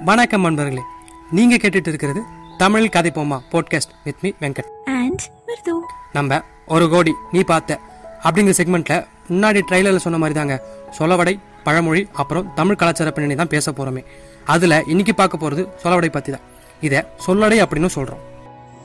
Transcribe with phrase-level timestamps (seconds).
[0.00, 0.82] வணக்கம் நண்பர்களே
[1.30, 2.22] நீங்க கேட்டுட்டு இருக்கிறது
[2.58, 4.68] தமிழ் கதை போமா podcast with me Venkat.
[4.84, 5.72] And மிருது
[6.12, 7.78] நம்ம ஒரு கோடி நீ பார்த்த
[8.22, 10.62] அப்படிங்கிற செக்மெண்ட்ல முன்னாடி ட்ரைலர்ல சொன்ன மாதிரி தாங்க
[10.98, 14.04] சொலவடை பழமொழி அப்புறம் தமிழ் கலாச்சார பின்னணி தான் பேச போறோமே.
[14.44, 16.40] அதுல இன்னைக்கு பார்க்க போறது சொலவடை பத்தி தான்
[16.80, 18.22] இதை சொல்லடை அப்படின்னு சொல்றோம்.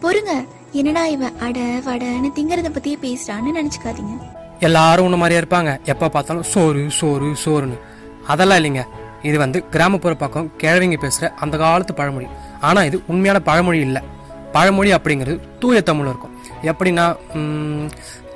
[0.02, 4.36] பொறுங்க என்னடா இவன் அட வடன்னு திங்கறத பத்தியே பேசுறான்னு நினைச்சுக்காதீங்க.
[4.60, 5.84] எல்லாரும் உன்ன மாதிரியா இருப்பாங்க.
[5.84, 7.80] எப்ப பார்த்தாலும் சோறு சோறு சோறுன்னு.
[8.28, 8.84] அதெல்லாம் இல்லைங்க.
[9.30, 12.28] இது வந்து கிராமப்புற பக்கம் கிழவிங்க பேசுகிற அந்த காலத்து பழமொழி.
[12.68, 14.02] ஆனால் இது உண்மையான பழமொழி இல்லை.
[14.56, 16.36] பழமொழி அப்படிங்கிறது தூய தமிழ் இருக்கும்.
[16.72, 17.06] எப்படின்னா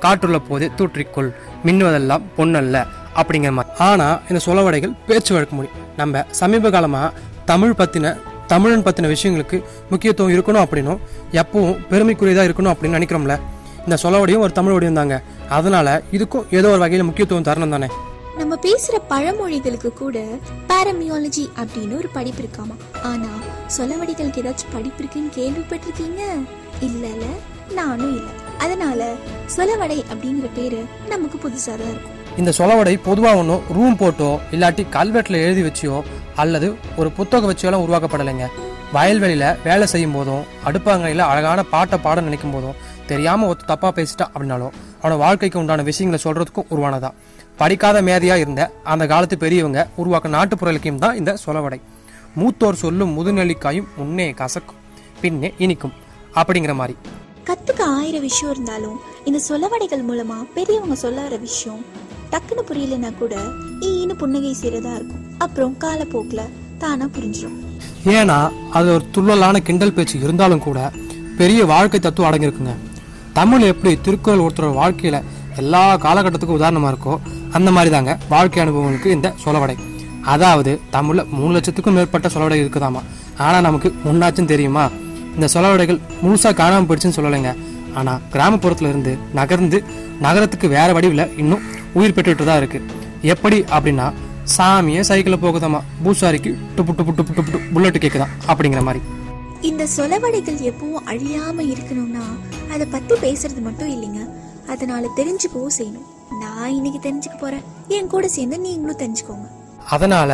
[0.02, 1.30] காற்றுள்ள போதே தூற்றிக்கொள்
[1.66, 2.76] மின்னுவதெல்லாம் பொன்னல்ல
[3.20, 3.72] அப்படிங்கிற மாதிரி.
[3.88, 5.70] ஆனால் இந்த சொலவடைகள் பேச்சு வழக்கு மொழி.
[6.00, 7.12] நம்ம சமீப காலமாக
[7.50, 8.14] தமிழ் பற்றின
[8.52, 9.58] தமிழன் பற்றின விஷயங்களுக்கு
[9.90, 11.00] முக்கியத்துவம் இருக்கணும் அப்படின்னும்
[11.42, 13.36] எப்பவும் பெருமைக்குரியதாக இருக்கணும் அப்படின்னு நினைக்கிறோம்ல.
[13.86, 15.16] இந்த சொலவடையும் ஒரு தமிழ் வடிவம் தாங்க
[15.56, 17.88] அதனால இதுக்கும் ஏதோ ஒரு வகையில் முக்கியத்துவம் தரணும் தானே
[18.38, 20.18] நம்ம பேசுற பழமொழிகளுக்கு கூட
[20.68, 22.76] பாரமியாலஜி அப்படின்னு ஒரு படிப்பு இருக்காமா?
[23.02, 23.28] ஆனா
[23.78, 26.22] சொலவடிகளுக்கு ஏதாச்சும் படிப்பு இருக்குன்னு கேள்விப்பட்டிருக்கீங்க?
[26.80, 27.24] இல்லல
[27.72, 28.30] நானும் இல்ல.
[28.58, 29.12] அதனால
[29.56, 32.18] சொலவடை அப்படிங்கிற பேரு நமக்கு புதுசா தான் இருக்கும்.
[32.36, 36.02] இந்த சொலவடை பொதுவாக ஒன்றும் ரூம் போட்டோ இல்லாட்டி கல்வெட்டில் எழுதி வச்சியோ
[36.36, 38.46] அல்லது ஒரு புத்தகம் வச்சியோலாம் உருவாக்கப்படலைங்க.
[38.92, 42.74] வயல்வெளியில் வேலை செய்யும் போதும் அடுப்பாங்கரையில் அழகான பாட்டை பாட நினைக்கும் போதும்
[43.06, 47.10] தெரியாமல் ஒருத்தர் தப்பாக பேசிட்டா அப்படின்னாலும் அவனோட வாழ்க்கைக்கு உண்டான விஷயங்களை சொல்கிறதுக்கும் உருவானதா.
[47.60, 51.78] படிக்காத மேதையாக இருந்த அந்த காலத்து பெரியவங்க உருவாக்க நாட்டுப்புற இலக்கியம் தான் இந்த சொலவடை.
[52.40, 54.80] மூத்தோர் சொல்லும் முதுநெல்லிக்காயும் முன்னே கசக்கும்
[55.22, 55.94] பின்னே இனிக்கும்
[56.40, 56.94] அப்படிங்கிற மாதிரி.
[57.48, 61.82] கத்துக்க ஆயிரம் விஷயம் இருந்தாலும் இந்த சொலவடைகள் மூலமா பெரியவங்க சொல்ல வர விஷயம்
[62.32, 63.34] டக்குன்னு புரியலனா கூட
[63.88, 65.24] ஈன்னு புன்னகை செய்யறதா இருக்கும்.
[65.38, 66.42] அப்புறம் காலப்போக்குல
[66.78, 67.58] தானா புரிஞ்சிடும்
[68.18, 68.38] ஏன்னா
[68.78, 70.78] அது ஒரு துள்ளலான கிண்டல் பேச்சு இருந்தாலும் கூட
[71.40, 72.74] பெரிய வாழ்க்கை தத்துவம் அடங்கியிருக்குங்க.
[73.38, 75.18] தமிழ் எப்படி திருக்குறள் ஒருத்தரோட வாழ்க்கையில
[75.56, 77.14] எல்லா காலகட்டத்துக்கும் உதாரணமா இருக்கோ
[77.58, 79.76] அந்த மாதிரி தாங்க வாழ்க்கை அனுபவங்களுக்கு இந்த சொலவடை.
[80.34, 83.00] அதாவது தமிழில் மூணு லட்சத்துக்கும் மேற்பட்ட சொலவடை இருக்குதாமா?
[83.46, 84.84] ஆனால் நமக்கு முன்னாச்சும் தெரியுமா?
[85.36, 87.52] இந்த சொலவடைகள் முழுசாக காணாமல் போயிடுச்சுன்னு சொல்லலைங்க.
[88.00, 89.78] ஆனால் கிராமப்புறத்துல இருந்து நகர்ந்து
[90.26, 91.64] நகரத்துக்கு வேற வடிவில் இன்னும்
[91.98, 92.78] உயிர் பெற்றுட்டு தான் இருக்கு.
[93.34, 94.06] எப்படி அப்படின்னா
[94.56, 95.80] சாமியே சைக்கிளில் போகுதாமா?
[96.04, 99.02] பூசாரிக்கு டுப்பு டுப்பு டுப்பு டுப்பு டுப்பு புல்லட்டு கேக்குதாம் அப்படிங்கிற மாதிரி.
[99.70, 102.24] இந்த சொலவடைகள் எப்பவும் அழியாம இருக்கணும்னா
[102.74, 104.22] அதை பத்தி பேசுறது மட்டும் இல்லைங்க.
[104.72, 106.08] அதனால தெரிஞ்சுக்கவும் செய்யணும்.
[106.40, 107.64] நான் இன்னைக்கு தெரிஞ்சுக்க போறேன்.
[107.96, 109.46] என் கூட சேர்ந்து நீங்களும் தெரிஞ்சுக்கோங்க.
[109.94, 110.30] அதனால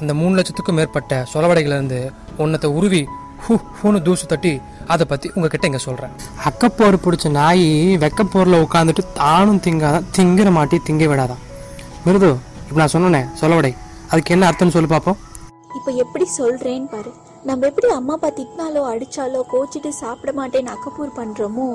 [0.00, 2.00] அந்த மூணு லட்சத்துக்கும் மேற்பட்ட சொலவடைகள் இருந்து
[2.38, 3.02] ஒன்னத்தை உருவி
[3.44, 4.52] ஹூ ஹூன்னு தூசு தட்டி
[4.92, 6.14] அதை பத்தி உங்ககிட்ட இங்க சொல்றேன்.
[6.48, 7.66] அக்கப்போர் பிடிச்ச நாய்
[8.04, 11.42] வெக்கப்போர்ல உட்காந்துட்டு தானும் திங்காதான் திங்கிற மாட்டி திங்க விடாதான்
[12.04, 12.30] மிருது
[12.68, 13.72] இப்ப நான் சொன்னேனே சொலவடை.
[14.10, 15.18] அதுக்கு என்ன அர்த்தம்னு சொல்லி பார்ப்போம்
[15.78, 17.10] இப்ப எப்படி சொல்றேன்னு பாரு.
[17.48, 21.68] நம்ம எப்படி அம்மா அப்பா திட்டினாலோ அடிச்சாலோ கோச்சிட்டு சாப்பிட மாட்டேன்னு அக்கப்பூர் பண்றோமோ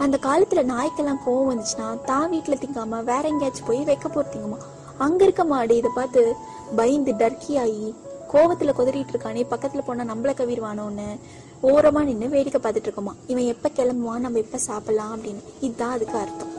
[0.00, 4.58] அந்த காலத்துல நாய்க்கெல்லாம் கோவம் வந்துச்சுன்னா தான் வீட்டுல திங்காம வேற எங்கேயாச்சும் போய் வைக்க போறீங்கம்மா
[4.98, 6.34] அங்க இருக்க மாடு இதை பார்த்து
[6.76, 7.94] பயந்து டர்க்கி ஆகி
[8.32, 11.18] கோவத்துல குதறிட்டு இருக்கானே பக்கத்துல போனா நம்மள கவிடுவானோன்னு
[11.62, 14.18] ஓரமா நின்று வேடிக்கை பார்த்துட்டு இருக்கோமா இவன் எப்ப கிளம்புவான்?
[14.18, 15.42] நம்ம எப்ப சாப்பிடலாம் அப்படின்னு.
[15.60, 16.52] இதுதான் அதுக்கு அர்த்தம்.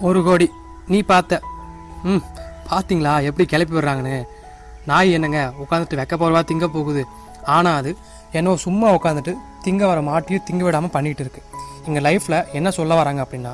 [0.00, 0.50] ஒரு கோடி.
[0.86, 1.40] நீ பார்த்த.
[2.02, 2.22] ம்
[2.70, 3.22] பார்த்தீங்களா?
[3.22, 4.24] எப்படி கிளப்பி விடுறாங்கன்னு?
[4.90, 7.02] நாய் என்னங்க உட்காந்துட்டு வெக்க போறவா திங்க போகுது.
[7.56, 7.90] ஆனால் அது
[8.38, 9.32] என்னோ சும்மா உட்காந்துட்டு
[9.64, 11.42] திங்க வர மாட்டியும் திங்க விடாமல் பண்ணிகிட்டு இருக்கு.
[11.88, 13.52] எங்கள் லைஃப்பில் என்ன சொல்ல வராங்க அப்படின்னா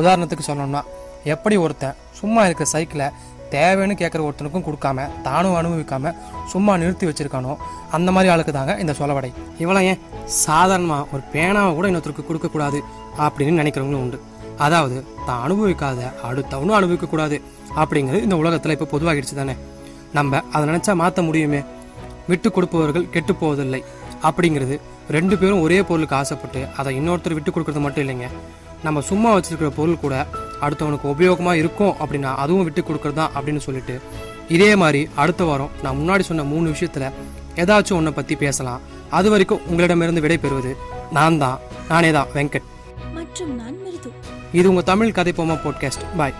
[0.00, 0.82] உதாரணத்துக்கு சொல்லணும்னா
[1.34, 3.06] எப்படி ஒருத்தன் சும்மா இருக்கிற சைக்கிளை
[3.54, 6.12] தேவைன்னு கேட்குற ஒருத்தனுக்கும் கொடுக்காம தானும் அனுபவிக்காம
[6.52, 7.52] சும்மா நிறுத்தி வச்சிருக்கானோ
[7.96, 9.30] அந்த மாதிரி ஆளுக்கு தாங்க இந்த சொலவடை.
[9.62, 10.02] இவ்வளோ ஏன்
[10.44, 12.80] சாதாரணமாக ஒரு பேனாவை கூட இன்னொருத்தருக்கு கொடுக்கக்கூடாது
[13.26, 14.18] அப்படின்னு நினைக்கிறவங்களும் உண்டு.
[14.66, 14.96] அதாவது
[15.28, 17.36] தான் அனுபவிக்காத அடுத்தவனும் அனுபவிக்கக்கூடாது
[17.82, 19.56] அப்படிங்கிறது இந்த உலகத்தில் இப்போ பொதுவாகிடுச்சு தானே.
[20.12, 21.62] நம்ம அதை நினைச்சா மாத்த முடியுமே?
[22.28, 23.84] விட்டு கொடுப்பவர்கள் கெட்டு போவதில்லை.
[24.22, 24.80] அப்படிங்கிறது
[25.10, 28.26] ரெண்டு பேரும் ஒரே பொருளுக்கு ஆசைப்பட்டு அதை இன்னொருத்தர் விட்டு கொடுக்கறது மட்டும் இல்லைங்க.
[28.84, 30.26] நம்ம சும்மா வச்சிருக்கிற பொருள் கூட
[30.60, 34.00] அடுத்தவனுக்கு உபயோகமா இருக்கும் அப்படின்னா அதுவும் விட்டு கொடுக்கறது தான் அப்படின்னு சொல்லிட்டு
[34.48, 37.12] இதே மாதிரி அடுத்த வாரம் நான் முன்னாடி சொன்ன மூணு விஷயத்துல
[37.56, 38.80] ஏதாச்சும் ஒன்றை பத்தி பேசலாம்.
[39.10, 40.76] அது வரைக்கும் உங்களிடமிருந்து விடை பெறுவது
[41.12, 41.58] நான் தான்.
[41.88, 42.68] நானே தான் வெங்கட்.
[43.14, 44.12] மற்றும் நான் மிருது.
[44.52, 46.04] இது உங்க தமிழ் கதை போமா பாட்காஸ்ட்.
[46.16, 46.34] பாய்.